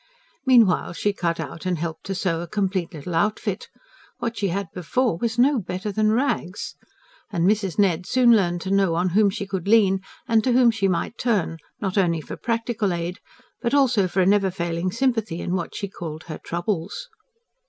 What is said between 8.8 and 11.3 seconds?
on whom she could lean and to whom she might